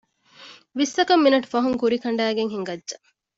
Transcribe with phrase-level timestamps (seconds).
[0.77, 2.95] ވިއްސަކަށް މިނެޓު ފަހުން ކެރިކަނޑައިގެން ހިނގައްޖެ